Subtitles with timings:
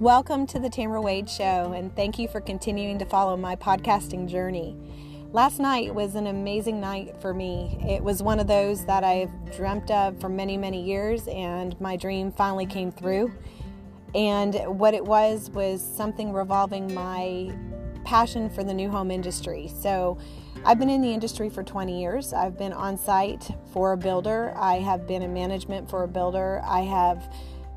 [0.00, 4.30] Welcome to the Tamra Wade Show, and thank you for continuing to follow my podcasting
[4.30, 4.74] journey.
[5.30, 7.78] Last night was an amazing night for me.
[7.86, 11.96] It was one of those that I've dreamt of for many, many years, and my
[11.96, 13.30] dream finally came through.
[14.14, 17.54] And what it was was something revolving my
[18.06, 19.68] passion for the new home industry.
[19.68, 20.16] So,
[20.64, 22.32] I've been in the industry for 20 years.
[22.32, 24.54] I've been on site for a builder.
[24.56, 26.62] I have been in management for a builder.
[26.64, 27.30] I have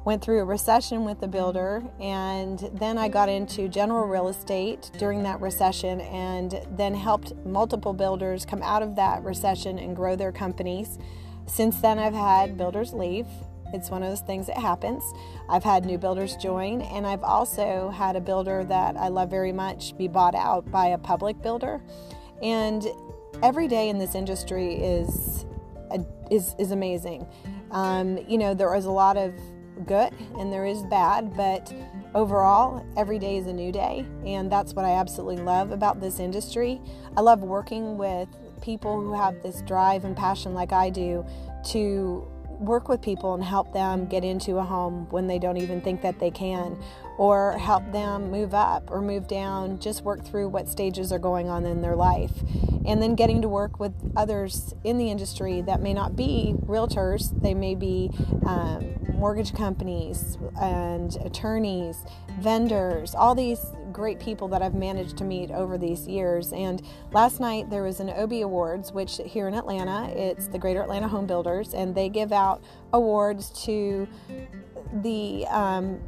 [0.05, 4.91] went through a recession with the builder and then I got into general real estate
[4.97, 10.15] during that recession and then helped multiple builders come out of that recession and grow
[10.15, 10.99] their companies.
[11.45, 13.27] Since then I've had builders leave.
[13.73, 15.03] It's one of those things that happens.
[15.49, 19.53] I've had new builders join and I've also had a builder that I love very
[19.53, 21.81] much be bought out by a public builder.
[22.41, 22.85] And
[23.41, 25.45] every day in this industry is
[26.31, 27.27] is is amazing.
[27.71, 29.33] Um, you know, there is a lot of
[29.85, 31.73] good and there is bad, but
[32.15, 34.05] overall, every day is a new day.
[34.25, 36.81] And that's what I absolutely love about this industry.
[37.17, 38.29] I love working with
[38.61, 41.25] people who have this drive and passion, like I do,
[41.71, 42.27] to
[42.59, 46.01] work with people and help them get into a home when they don't even think
[46.01, 46.81] that they can,
[47.17, 51.49] or help them move up or move down, just work through what stages are going
[51.49, 52.31] on in their life.
[52.85, 57.39] And then getting to work with others in the industry that may not be realtors,
[57.41, 58.11] they may be
[58.45, 62.03] um, mortgage companies and attorneys,
[62.41, 66.51] vendors, all these great people that I've managed to meet over these years.
[66.51, 66.81] And
[67.13, 71.07] last night there was an Obie Awards, which here in Atlanta, it's the Greater Atlanta
[71.07, 74.09] Home Builders, and they give out awards to
[74.95, 76.01] the um,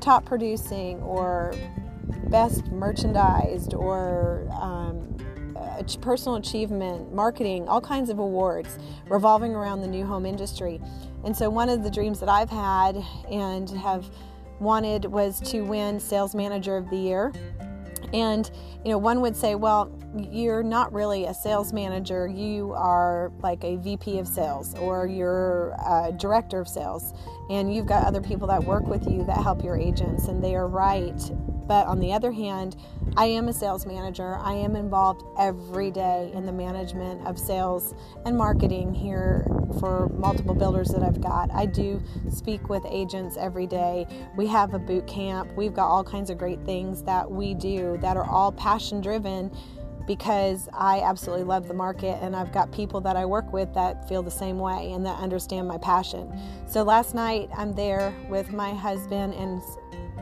[0.00, 1.54] top producing or
[2.24, 5.16] best merchandised or um,
[5.60, 10.80] Uh, personal achievement, marketing, all kinds of awards revolving around the new home industry.
[11.24, 12.96] And so, one of the dreams that I've had
[13.30, 14.10] and have
[14.58, 17.32] wanted was to win Sales Manager of the Year.
[18.12, 18.50] And,
[18.84, 23.62] you know, one would say, well, you're not really a sales manager, you are like
[23.62, 27.14] a VP of sales or you're a director of sales,
[27.50, 30.56] and you've got other people that work with you that help your agents, and they
[30.56, 31.30] are right.
[31.70, 32.74] But on the other hand,
[33.16, 34.36] I am a sales manager.
[34.42, 37.94] I am involved every day in the management of sales
[38.26, 39.46] and marketing here
[39.78, 41.48] for multiple builders that I've got.
[41.54, 44.08] I do speak with agents every day.
[44.36, 45.52] We have a boot camp.
[45.52, 49.56] We've got all kinds of great things that we do that are all passion driven
[50.08, 54.08] because I absolutely love the market and I've got people that I work with that
[54.08, 56.36] feel the same way and that understand my passion.
[56.66, 59.62] So last night I'm there with my husband and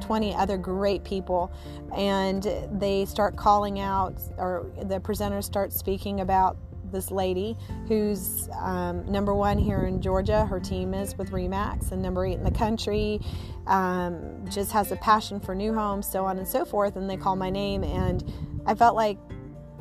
[0.01, 1.53] 20 other great people
[1.97, 6.57] and they start calling out or the presenters start speaking about
[6.93, 10.45] this lady who's um, number one here in Georgia.
[10.47, 13.21] Her team is with Remax, and number eight in the country.
[13.67, 16.97] Um, just has a passion for new homes, so on and so forth.
[16.97, 18.25] And they call my name, and
[18.67, 19.19] I felt like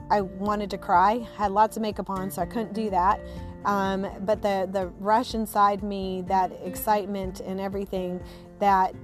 [0.10, 1.28] I wanted to cry.
[1.38, 3.20] I had lots of makeup on, so I couldn't do that.
[3.66, 8.22] Um, but the the rush inside me, that excitement and everything
[8.60, 8.96] that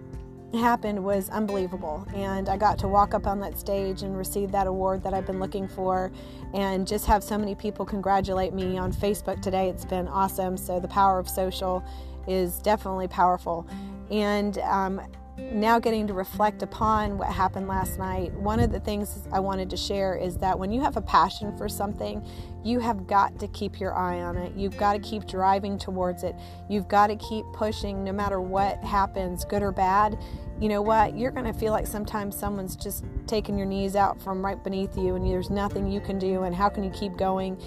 [0.53, 2.07] happened was unbelievable.
[2.15, 5.25] And I got to walk up on that stage and receive that award that I've
[5.25, 6.11] been looking for,
[6.53, 9.69] and just have so many people congratulate me on Facebook today.
[9.69, 10.57] It's been awesome.
[10.57, 11.83] So the power of social
[12.27, 13.67] is definitely powerful.
[14.11, 15.01] And um,
[15.37, 19.69] now getting to reflect upon what happened last night, one of the things I wanted
[19.71, 22.23] to share is that when you have a passion for something,
[22.63, 24.53] you have got to keep your eye on it.
[24.55, 26.35] You've got to keep driving towards it.
[26.69, 30.19] You've got to keep pushing no matter what happens, good or bad.
[30.59, 31.17] You know what?
[31.17, 34.95] You're going to feel like sometimes someone's just taking your knees out from right beneath
[34.95, 36.43] you and there's nothing you can do.
[36.43, 37.59] And how can you keep going?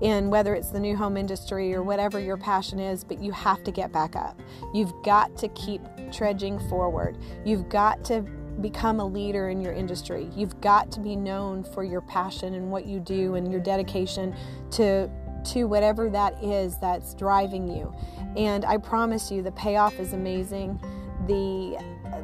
[0.00, 3.62] in whether it's the new home industry or whatever your passion is, but you have
[3.64, 4.38] to get back up.
[4.74, 5.80] You've got to keep
[6.14, 7.18] trudging forward.
[7.44, 8.22] You've got to
[8.60, 10.30] become a leader in your industry.
[10.34, 14.34] You've got to be known for your passion and what you do and your dedication
[14.72, 15.10] to
[15.52, 17.94] to whatever that is that's driving you.
[18.34, 20.80] And I promise you the payoff is amazing.
[21.26, 21.78] The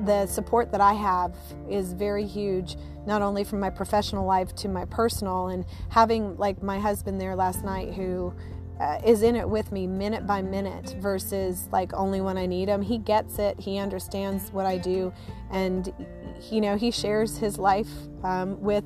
[0.04, 1.36] the support that I have
[1.68, 2.76] is very huge,
[3.06, 7.36] not only from my professional life to my personal, and having like my husband there
[7.36, 8.32] last night who
[8.80, 12.68] uh, is in it with me minute by minute versus like only when I need
[12.68, 12.82] him.
[12.82, 15.12] He gets it, he understands what I do,
[15.50, 15.92] and
[16.50, 17.90] you know, he shares his life
[18.24, 18.84] um, with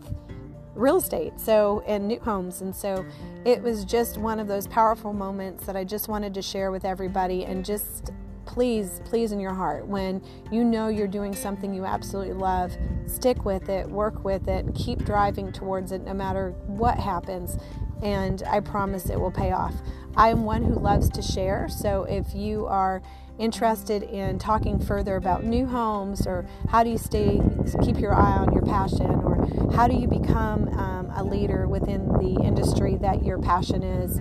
[0.74, 3.06] real estate so and new homes and so
[3.44, 6.84] it was just one of those powerful moments that i just wanted to share with
[6.84, 8.10] everybody and just
[8.54, 12.76] please, please, in your heart, when you know you're doing something you absolutely love,
[13.06, 17.58] stick with it, work with it, keep driving towards it no matter what happens.
[18.02, 19.74] And I promise it will pay off.
[20.16, 23.02] I am one who loves to share, so if you are
[23.38, 27.40] interested in talking further about new homes or how do you stay
[27.82, 29.44] keep your eye on your passion or
[29.74, 34.20] how do you become um, a leader within the industry that your passion is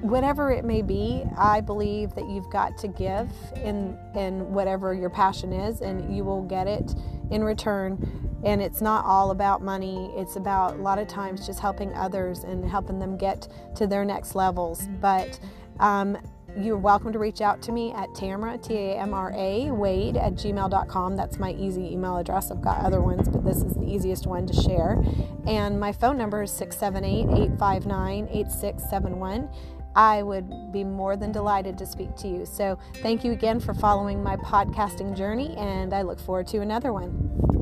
[0.00, 5.10] whatever it may be i believe that you've got to give in in whatever your
[5.10, 6.94] passion is and you will get it
[7.30, 11.60] in return and it's not all about money it's about a lot of times just
[11.60, 15.38] helping others and helping them get to their next levels but
[15.80, 16.16] um,
[16.56, 20.16] you're welcome to reach out to me at Tamra, T A M R A, Wade
[20.16, 21.16] at gmail.com.
[21.16, 22.50] That's my easy email address.
[22.50, 25.00] I've got other ones, but this is the easiest one to share.
[25.46, 29.48] And my phone number is 678 859 8671.
[29.94, 32.46] I would be more than delighted to speak to you.
[32.46, 36.92] So, thank you again for following my podcasting journey, and I look forward to another
[36.92, 37.57] one.